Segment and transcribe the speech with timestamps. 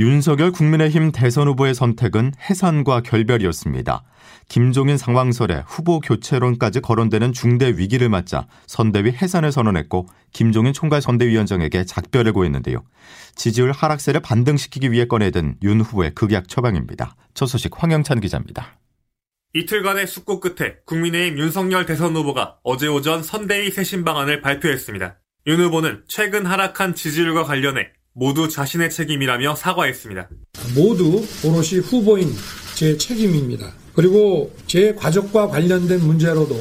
[0.00, 4.02] 윤석열 국민의힘 대선 후보의 선택은 해산과 결별이었습니다.
[4.48, 12.32] 김종인 상황설에 후보 교체론까지 거론되는 중대 위기를 맞자 선대위 해산을 선언했고 김종인 총괄 선대위원장에게 작별을
[12.32, 12.82] 고했는데요.
[13.36, 17.14] 지지율 하락세를 반등시키기 위해 꺼내든 윤 후보의 극약 처방입니다.
[17.32, 18.80] 첫 소식 황영찬 기자입니다.
[19.52, 25.20] 이틀간의 숙고 끝에 국민의힘 윤석열 대선 후보가 어제 오전 선대위 쇄신 방안을 발표했습니다.
[25.46, 30.28] 윤 후보는 최근 하락한 지지율과 관련해 모두 자신의 책임이라며 사과했습니다.
[30.76, 32.28] 모두 오롯이 후보인
[32.76, 33.72] 제 책임입니다.
[33.94, 36.54] 그리고 제 가족과 관련된 문제로도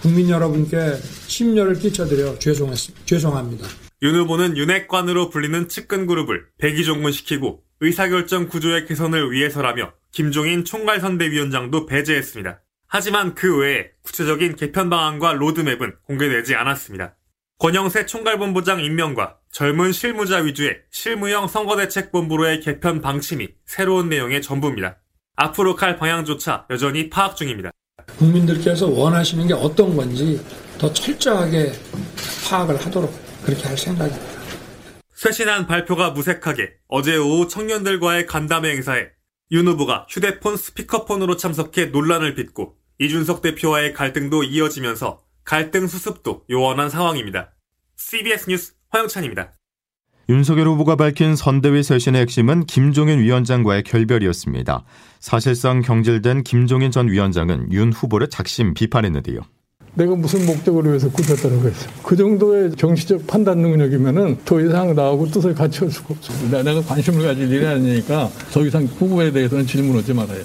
[0.00, 3.06] 국민 여러분께 심려를 끼쳐드려 죄송했습니다.
[3.06, 3.66] 죄송합니다.
[4.02, 12.60] 윤 후보는 윤핵관으로 불리는 측근 그룹을 백의종문시키고 의사결정 구조의 개선을 위해서라며 김종인 총괄선대위원장도 배제했습니다.
[12.86, 17.16] 하지만 그 외에 구체적인 개편 방안과 로드맵은 공개되지 않았습니다.
[17.58, 24.96] 권영세 총괄본부장 임명과 젊은 실무자 위주의 실무형 선거대책본부로의 개편 방침이 새로운 내용의 전부입니다.
[25.36, 27.70] 앞으로 갈 방향조차 여전히 파악 중입니다.
[28.18, 30.40] 국민들께서 원하시는 게 어떤 건지
[30.78, 31.72] 더 철저하게
[32.48, 33.12] 파악을 하도록
[33.44, 34.26] 그렇게 할 생각입니다.
[35.12, 39.10] 쇄신한 발표가 무색하게 어제 오후 청년들과의 간담회 행사에
[39.50, 47.52] 윤 후보가 휴대폰 스피커폰으로 참석해 논란을 빚고 이준석 대표와의 갈등도 이어지면서 갈등 수습도 요원한 상황입니다.
[47.96, 49.52] CBS 뉴스 화영찬입니다.
[50.28, 54.84] 윤석열 후보가 밝힌 선대위 쇄신의 핵심은 김종인 위원장과의 결별이었습니다.
[55.18, 59.40] 사실상 경질된 김종인 전 위원장은 윤 후보를 작심 비판했는데요.
[59.94, 61.90] 내가 무슨 목적으로 해서 굽혔다고 했어.
[62.02, 66.62] 그 정도의 정치적 판단 능력이면은 더 이상 나하고 뜻을 같이 할 수가 없습니다.
[66.62, 70.44] 내가 관심을 가질 일이 아니니까 더 이상 후보에 대해서는 질문 하지 말아요.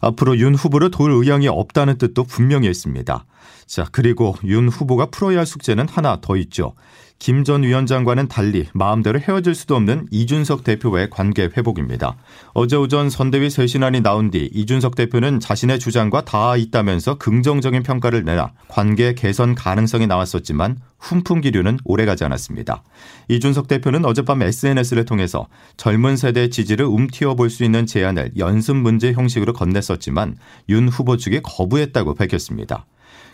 [0.00, 3.24] 앞으로 윤 후보를 도울 의향이 없다는 뜻도 분명히 했습니다.
[3.66, 6.74] 자, 그리고 윤 후보가 풀어야 할 숙제는 하나 더 있죠.
[7.22, 12.16] 김 전 위원장과는 달리 마음대로 헤어질 수도 없는 이준석 대표와의 관계 회복입니다.
[12.52, 18.50] 어제 오전 선대위 쇄신안이 나온 뒤 이준석 대표는 자신의 주장과 닿아 있다면서 긍정적인 평가를 내놔
[18.66, 22.82] 관계 개선 가능성이 나왔었지만 훈풍 기류는 오래가지 않았습니다.
[23.28, 25.46] 이준석 대표는 어젯밤 SNS를 통해서
[25.76, 30.34] 젊은 세대 지지를 움틔워 볼 수 있는 제안을 연습 문제 형식으로 건넸었지만
[30.70, 32.84] 윤 후보 측이 거부했다고 밝혔습니다.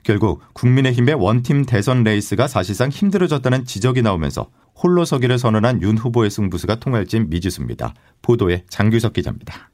[0.03, 6.77] 결국 국민의힘의 원팀 대선 레이스가 사실상 힘들어졌다는 지적이 나오면서 홀로 서기를 선언한 윤 후보의 승부수가
[6.77, 7.95] 통할진 미지수입니다.
[8.23, 9.71] 보도에 장규석 기자입니다.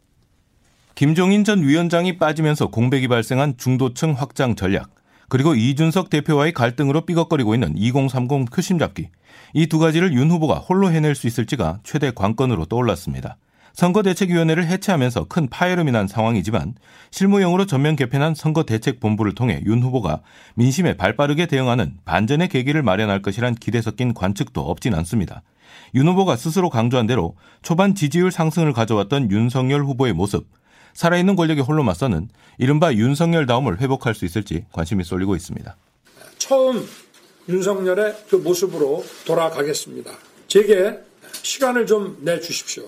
[0.95, 4.91] 김종인 전 위원장이 빠지면서 공백이 발생한 중도층 확장 전략,
[5.29, 9.09] 그리고 이준석 대표와의 갈등으로 삐걱거리고 있는 2030 표심 잡기.
[9.53, 13.37] 이 두 가지를 윤 후보가 홀로 해낼 수 있을지가 최대 관건으로 떠올랐습니다.
[13.75, 16.75] 선거대책위원회를 해체하면서 큰 파열음이 난 상황이지만
[17.11, 20.23] 실무용으로 전면 개편한 선거대책본부를 통해 윤 후보가
[20.55, 25.43] 민심에 발빠르게 대응하는 반전의 계기를 마련할 것이란 기대 섞인 관측도 없진 않습니다.
[25.95, 30.47] 윤 후보가 스스로 강조한 대로 초반 지지율 상승을 가져왔던 윤석열 후보의 모습,
[30.93, 35.77] 살아있는 권력에 홀로 맞서는 이른바 윤석열다움을 회복할 수 있을지 관심이 쏠리고 있습니다.
[36.39, 36.87] 처음
[37.49, 40.13] 윤석열의 그 모습으로 돌아가겠습니다.
[40.47, 40.99] 제게
[41.43, 42.85] 시간을 좀 내주십시오.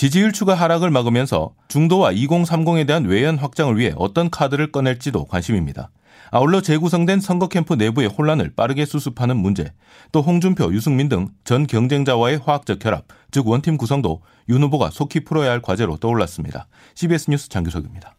[0.00, 5.90] 지지율 추가 하락을 막으면서 중도와 2030에 대한 외연 확장을 위해 어떤 카드를 꺼낼지도 관심입니다.
[6.30, 9.74] 아울러 재구성된 선거 캠프 내부의 혼란을 빠르게 수습하는 문제,
[10.10, 15.50] 또 홍준표, 유승민 등 전 경쟁자와의 화학적 결합, 즉 원팀 구성도 윤 후보가 속히 풀어야
[15.50, 16.66] 할 과제로 떠올랐습니다.
[16.94, 18.16] CBS 뉴스 장규석입니다.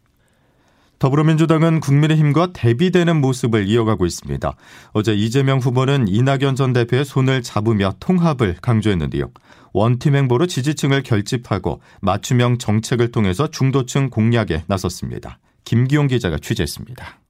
[1.00, 4.54] 더불어민주당은 국민의힘과 대비되는 모습을 이어가고 있습니다.
[4.92, 9.32] 어제 이재명 후보는 이낙연 전 대표의 손을 잡으며 통합을 강조했는데요.
[9.72, 15.38] 원팀 행보로 지지층을 결집하고 맞춤형 정책을 통해서 중도층 공략에 나섰습니다.
[15.64, 17.20] 김기용 기자가 취재했습니다.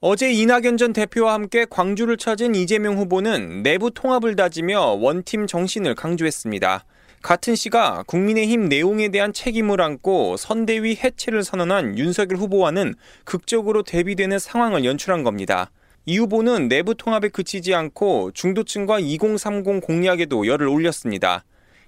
[0.00, 6.84] 어제 이낙연 전 대표와 함께 광주를 찾은 이재명 후보는 내부 통합을 다지며 원팀 정신을 강조했습니다.
[7.20, 12.94] 같은 시가 국민의힘 내용에 대한 책임을 안고 선대위 해체를 선언한 윤석열 후보와는
[13.24, 15.72] 극적으로 대비되는 상황을 연출한 겁니다.
[16.06, 21.44] 이 후보는 내부 통합에 그치지 않고 중도층과 2030 공약에도 열을 올렸습니다.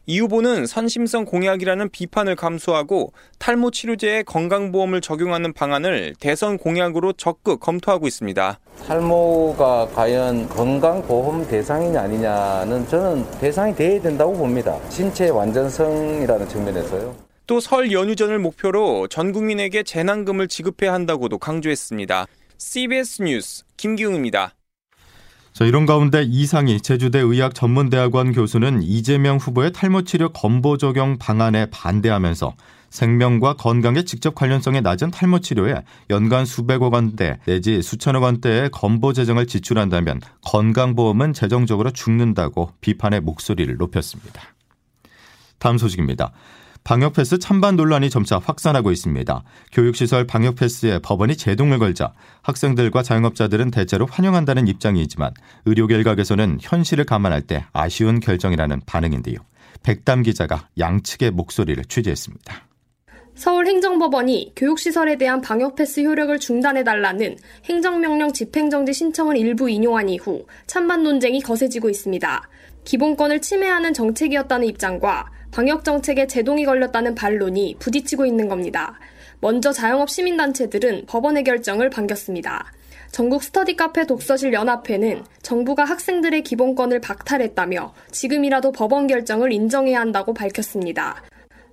[0.06, 8.06] 이 후보는 선심성 공약이라는 비판을 감수하고 탈모 치료제에 건강보험을 적용하는 방안을 대선 공약으로 적극 검토하고
[8.06, 8.58] 있습니다.
[8.86, 14.78] 탈모가 과연 건강보험 대상이냐 아니냐는 저는 대상이 돼야 된다고 봅니다.
[14.88, 17.14] 신체 완전성이라는 측면에서요.
[17.46, 22.26] 또설 연휴 전을 목표로 전 국민에게 재난금을 지급해야 한다고도 강조했습니다.
[22.58, 24.54] CBS 뉴스 김기웅입니다.
[25.52, 32.54] 자, 이런 가운데 이상희 제주대 의학전문대학원 교수는 이재명 후보의 탈모 치료 건보 적용 방안에 반대하면서
[32.90, 39.46] 생명과 건강에 직접 관련성이 낮은 탈모 치료에 연간 수백억 원대 내지 수천억 원대의 건보 재정을
[39.46, 44.42] 지출한다면 건강보험은 재정적으로 죽는다고 비판의 목소리를 높였습니다.
[45.58, 46.32] 다음 소식입니다.
[46.82, 49.42] 방역 패스 찬반 논란이 점차 확산하고 있습니다.
[49.72, 52.12] 교육시설 방역 패스에 법원이 제동을 걸자
[52.42, 55.32] 학생들과 자영업자들은 대체로 환영한다는 입장이지만
[55.66, 59.36] 의료계 일각에서는 현실을 감안할 때 아쉬운 결정이라는 반응인데요.
[59.82, 62.70] 백담 기자가 양측의 목소리를 취재했습니다.
[63.34, 71.88] 서울행정법원이 교육시설에 대한 방역패스 효력을 중단해달라는 행정명령 집행정지 신청을 일부 인용한 이후 찬반 논쟁이 거세지고
[71.88, 72.48] 있습니다.
[72.84, 78.98] 기본권을 침해하는 정책이었다는 입장과 방역 정책에 제동이 걸렸다는 반론이 부딪히고 있는 겁니다.
[79.40, 82.72] 먼저 자영업 시민단체들은 법원의 결정을 반겼습니다.
[83.10, 91.22] 전국 스터디 카페 독서실 연합회는 정부가 학생들의 기본권을 박탈했다며 지금이라도 법원 결정을 인정해야 한다고 밝혔습니다.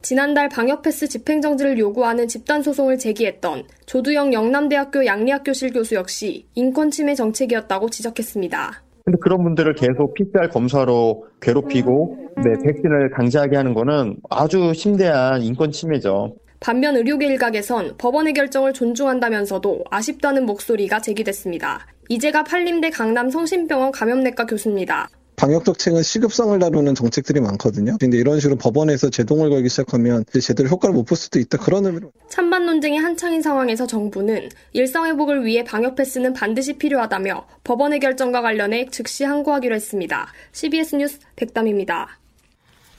[0.01, 8.86] 지난달 방역패스 집행정지를 요구하는 집단소송을 제기했던 조두영 영남대학교 양리학교실 교수 역시 인권침해 정책이었다고 지적했습니다.
[9.07, 15.71] 근데 그런 분들을 계속 PCR 검사로 괴롭히고 네, 백신을 강제하게 하는 거는 아주 심대한 인권
[15.71, 16.35] 침해죠.
[16.59, 21.87] 반면 의료계 일각에선 법원의 결정을 존중한다면서도 아쉽다는 목소리가 제기됐습니다.
[22.09, 25.07] 이재갑 한림대 강남 성심병원 감염내과 교수입니다.
[25.37, 27.95] 방역 정책은 시급성을 다루는 정책들이 많거든요.
[27.99, 31.59] 근데 이런 식으로 법원에서 제동을 걸기 시작하면 제대로 효과를 못 볼 수도 있다.
[31.59, 32.11] 그런 의미로.
[32.27, 38.87] 찬반 논쟁이 한창인 상황에서 정부는 일상 회복을 위해 방역 패스는 반드시 필요하다며 법원의 결정과 관련해
[38.91, 40.27] 즉시 항고하기로 했습니다.
[40.53, 42.17] CBS 뉴스 백담입니다.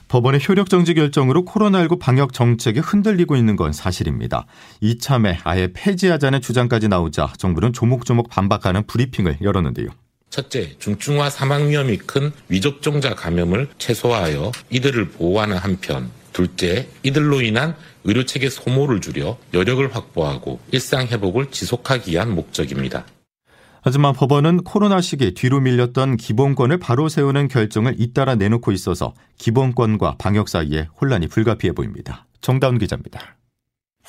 [0.07, 4.47] 법원의 효력 정지 결정으로 코로나19 방역 정책이 흔들리고 있는 건 사실입니다.
[4.79, 9.89] 이참에 아예 폐지하자는 주장까지 나오자 정부는 조목조목 반박하는 브리핑을 열었는데요.
[10.29, 18.25] 첫째, 중증화 사망 위험이 큰 위접종자 감염을 최소화하여 이들을 보호하는 한편, 둘째, 이들로 인한 의료
[18.25, 23.05] 체계 소모를 줄여 여력을 확보하고 일상 회복을 지속하기 위한 목적입니다.
[23.81, 30.49] 하지만 법원은 코로나 시기 뒤로 밀렸던 기본권을 바로 세우는 결정을 잇따라 내놓고 있어서 기본권과 방역
[30.49, 32.25] 사이에 혼란이 불가피해 보입니다.
[32.41, 33.38] 정다운 기자입니다.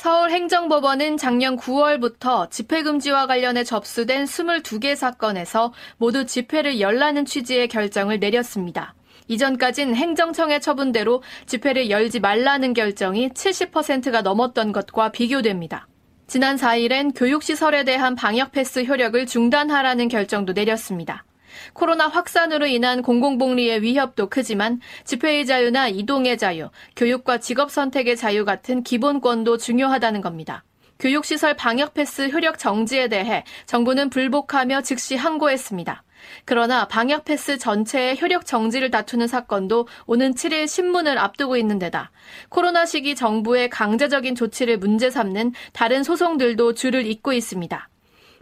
[0.01, 8.95] 서울행정법원은 작년 9월부터 집회금지와 관련해 접수된 22개 사건에서 모두 집회를 열라는 취지의 결정을 내렸습니다.
[9.29, 15.87] 이전까진 행정청의 처분대로 집회를 열지 말라는 결정이 70%가 넘었던 것과 비교됩니다.
[16.27, 21.25] 지난 4일엔 교육시설에 대한 방역 패스 효력을 중단하라는 결정도 내렸습니다.
[21.73, 28.82] 코로나 확산으로 인한 공공복리의 위협도 크지만 집회의 자유나 이동의 자유, 교육과 직업 선택의 자유 같은
[28.82, 30.64] 기본권도 중요하다는 겁니다.
[30.99, 36.05] 교육시설 방역 패스 효력 정지에 대해 정부는 불복하며 즉시 항고했습니다.
[36.44, 42.11] 그러나 방역 패스 전체의 효력 정지를 다투는 사건도 오는 7일 신문을 앞두고 있는 데다
[42.50, 47.90] 코로나 시기 정부의 강제적인 조치를 문제 삼는 다른 소송들도 줄을 잇고 있습니다.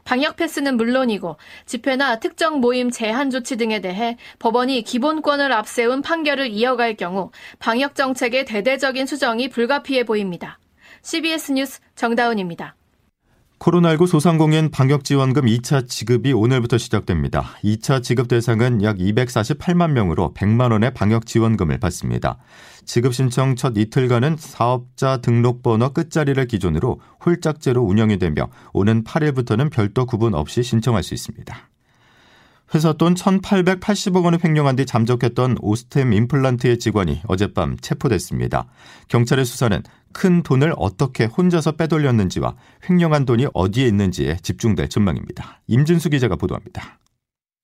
[0.09, 6.95] 방역 패스는 물론이고 집회나 특정 모임 제한 조치 등에 대해 법원이 기본권을 앞세운 판결을 이어갈
[6.95, 10.59] 경우 방역 정책의 대대적인 수정이 불가피해 보입니다.
[11.03, 12.78] CBS 뉴스 정다운입니다.
[13.59, 17.57] 코로나19 소상공인 방역지원금 2차 지급이 오늘부터 시작됩니다.
[17.65, 22.39] 2차 지급 대상은 약 248만 명으로 100만 원의 방역 지원금을 받습니다.
[22.85, 30.35] 지급 신청 첫 이틀간은 사업자 등록번호 끝자리를 기준으로 홀짝제로 운영이 되며 오는 8일부터는 별도 구분
[30.35, 31.69] 없이 신청할 수 있습니다.
[32.75, 38.67] 회사 돈 1,880억 원을 횡령한 뒤 잠적했던 오스템 임플란트의 직원이 어젯밤 체포됐습니다.
[39.09, 39.83] 경찰의 수사는
[40.13, 42.57] 큰 돈을 어떻게 혼자서 빼돌렸는지와
[42.89, 45.61] 횡령한 돈이 어디에 있는지에 집중될 전망입니다.
[45.67, 46.99] 임진수 기자가 보도합니다.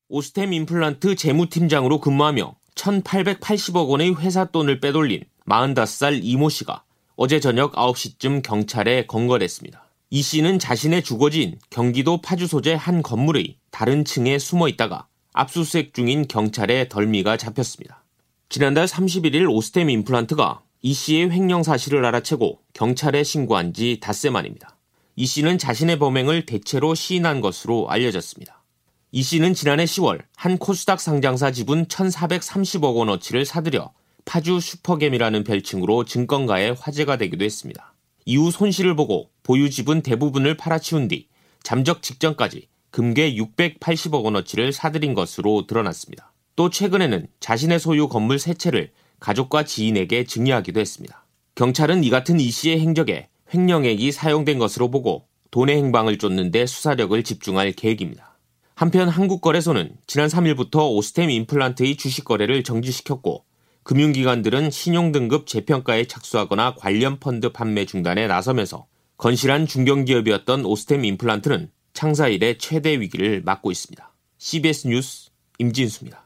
[0.09, 6.83] 오스템 임플란트 재무팀장으로 근무하며 1,880억 원의 회사 돈을 빼돌린 45살 이모 씨가
[7.17, 9.85] 어제 저녁 9시쯤 경찰에 건거했습니다.
[10.11, 16.29] 이 씨는 자신의 주거지인 경기도 파주 소재 한 건물의 다른 층에 숨어 있다가 압수수색 중인
[16.29, 18.05] 경찰에 덜미가 잡혔습니다.
[18.49, 24.77] 지난달 31일 오스템 임플란트가 이 씨의 횡령 사실을 알아채고 경찰에 신고한 지 닷새 만입니다.
[25.17, 28.63] 이 씨는 자신의 범행을 대체로 시인한 것으로 알려졌습니다.
[29.11, 33.93] 이 씨는 지난해 10월 한 코스닥 상장사 지분 1,430억 원어치를 사들여
[34.25, 37.93] 파주 슈퍼겜이라는 별칭으로 증권가에 화제가 되기도 했습니다.
[38.25, 41.27] 이후 손실을 보고 보유 지분 대부분을 팔아치운 뒤
[41.65, 46.33] 잠적 직전까지 금괴 680억 원어치를 사들인 것으로 드러났습니다.
[46.55, 51.27] 또 최근에는 자신의 소유 건물 세 채를 가족과 지인에게 증여하기도 했습니다.
[51.57, 57.21] 경찰은 이 같은 이 씨의 행적에 횡령액이 사용된 것으로 보고 돈의 행방을 쫓는 데 수사력을
[57.25, 58.39] 집중할 계획입니다.
[58.77, 63.45] 한편 한국거래소는 지난 3일부터 오스템 임플란트의 주식 거래를 정지시켰고
[63.83, 68.87] 금융기관들은 신용등급 재평가에 착수하거나 관련 펀드 판매 중단에 나서면서
[69.17, 74.13] 건실한 중견기업이었던 오스템 임플란트는 창사 일의 최대 위기를 맞고 있습니다.
[74.39, 76.25] CBS 뉴스 임진수입니다.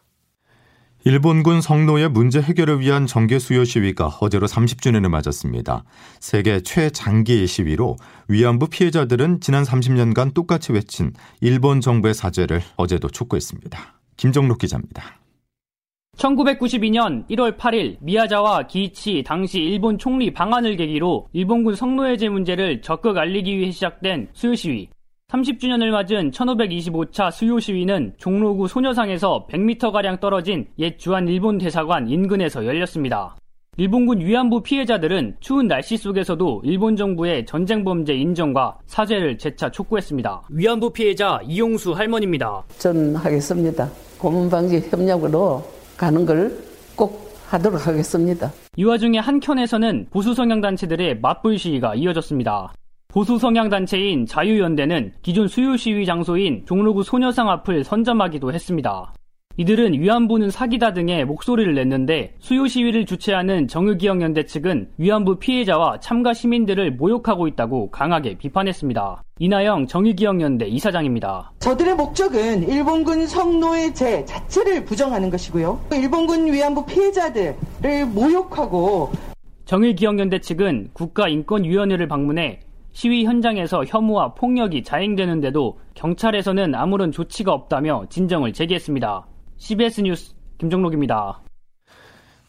[1.05, 5.85] 일본군 성노예 문제 해결을 위한 정계 수요 시위가 어제로 30주년을 맞았습니다.
[6.21, 7.97] 세계 최장기 시위로
[8.29, 14.01] 위안부 피해자들은 지난 30년간 똑같이 외친 일본 정부의 사죄를 어제도 촉구했습니다.
[14.17, 15.19] 김정록 기자입니다.
[16.17, 23.57] 1992년 1월 8일 미야자와 기이치 당시 일본 총리 방한을 계기로 일본군 성노예제 문제를 적극 알리기
[23.57, 24.89] 위해 시작된 수요 시위.
[25.43, 33.37] 30주년을 맞은 1525차 수요 시위는 종로구 소녀상에서 100m가량 떨어진 옛 주한 일본 대사관 인근에서 열렸습니다.
[33.77, 40.45] 일본군 위안부 피해자들은 추운 날씨 속에서도 일본 정부의 전쟁 범죄 인정과 사죄를 재차 촉구했습니다.
[40.49, 42.65] 위안부 피해자 이용수 할머니입니다.
[42.79, 43.89] 전 하겠습니다.
[44.19, 45.63] 고문 방지 협력으로
[45.97, 46.51] 가는 걸
[46.97, 48.51] 꼭 하도록 하겠습니다.
[48.77, 52.73] 이 와중에 한켠에서는 보수 성향 단체들의 맞불 시위가 이어졌습니다.
[53.19, 59.13] 보수 성향 단체인 자유연대는 기존 수요 시위 장소인 종로구 소녀상 앞을 선점하기도 했습니다.
[59.57, 66.93] 이들은 위안부는 사기다 등의 목소리를 냈는데 수요 시위를 주최하는 정의기억연대 측은 위안부 피해자와 참가 시민들을
[66.93, 69.25] 모욕하고 있다고 강하게 비판했습니다.
[69.41, 71.51] 이나영 정의기억연대 이사장입니다.
[71.59, 75.87] 저들의 목적은 일본군 성노예 제 자체를 부정하는 것이고요.
[75.93, 79.11] 일본군 위안부 피해자들을 모욕하고
[79.65, 82.61] 정의기억연대 측은 국가인권위원회를 방문해
[82.93, 89.27] 시위 현장에서 혐오와 폭력이 자행되는데도 경찰에서는 아무런 조치가 없다며 진정을 제기했습니다.
[89.57, 91.41] CBS 뉴스 김정록입니다.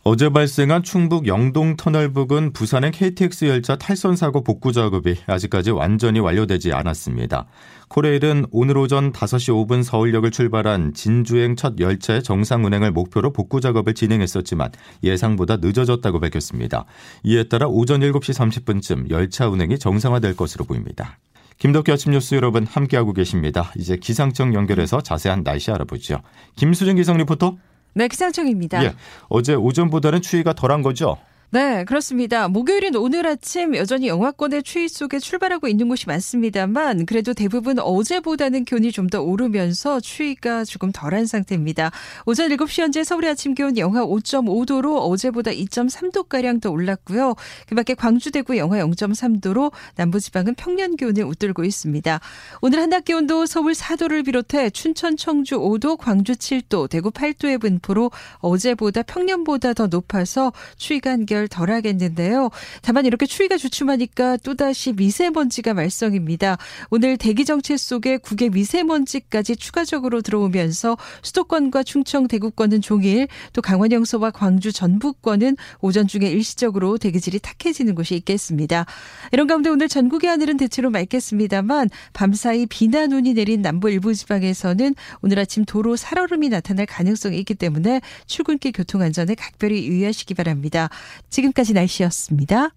[0.04, 6.22] 어제 발생한 충북 영동 터널 부근 부산행 KTX 열차 탈선 사고 복구 작업이 아직까지 완전히
[6.22, 7.48] 완료되지 않았습니다.
[7.90, 13.94] 코레일은 오늘 오전 5시 5분 서울역을 출발한 진주행 첫 열차의 정상 운행을 목표로 복구 작업을
[13.94, 14.72] 진행했었지만
[15.04, 16.86] 예상보다 늦어졌다고 밝혔습니다.
[17.24, 21.18] 이에 따라 오전 7시 30분쯤 열차 운행이 정상화될 것으로 보입니다.
[21.58, 23.74] 김덕기 아침 뉴스 여러분 함께하고 계십니다.
[23.78, 26.22] 이제 기상청 연결해서 자세한 날씨 알아보죠.
[26.56, 27.58] 김수정 기상 리포터.
[28.00, 28.82] 네, 기상청입니다.
[28.86, 28.94] 예,
[29.28, 31.18] 어제 오전보다는 추위가 덜한 거죠?
[31.52, 32.48] 네, 그렇습니다.
[32.48, 38.92] 목요일인 오늘 아침 여전히 영하권의 추위 속에 출발하고 있는 곳이 많습니다만 그래도 대부분 어제보다는 기온이
[38.92, 41.90] 좀 더 오르면서 추위가 조금 덜한 상태입니다.
[42.28, 47.34] 오전 7시 현재 서울의 아침 기온 영하 5.5도로 어제보다 2.3도가량 더 올랐고요.
[47.66, 52.20] 그 밖에 광주, 대구 영하 0.3도로 남부지방은 평년 기온을 웃돌고 있습니다.
[52.62, 59.02] 오늘 한낮 기온도 서울 4도를 비롯해 춘천, 청주 5도, 광주 7도, 대구 8도의 분포로 어제보다
[59.02, 62.50] 평년보다 더 높아서 추위가 한결 덜 하겠는데요.
[62.82, 66.58] 다만 이렇게 추위가 주춤하니까 또다시 미세먼지가 말썽입니다.
[66.90, 74.32] 오늘 대기 정체 속에 국외 미세먼지까지 추가적으로 들어오면서 수도권과 충청 대구권은 종일 또 강원 영서와
[74.32, 78.86] 광주 전북권은 오전 중에 일시적으로 대기질이 탁해지는 곳이 있겠습니다.
[79.32, 85.40] 이런 가운데 오늘 전국의 하늘은 대체로 맑겠습니다만 밤사이 비나 눈이 내린 남부 일부 지방에서는 오늘
[85.40, 90.90] 아침 도로 살얼음이 나타날 가능성이 있기 때문에 출근길 교통 안전에 각별히 유의하시기 바랍니다.
[91.30, 92.70] 지금까지 날씨였습니다.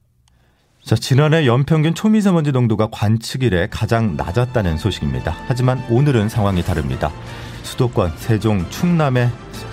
[0.85, 5.35] 자, 지난해 연평균 초미세먼지 농도가 관측 일에 가장 낮았다는 소식입니다.
[5.47, 7.13] 하지만 오늘은 상황이 다릅니다.
[7.63, 9.31] 수도권, 세종, 충남의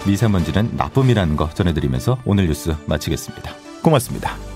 [0.08, 3.52] 미세먼지는 나쁨이라는 거 전해드리면서 오늘 뉴스 마치겠습니다.
[3.84, 4.49] 고맙습니다.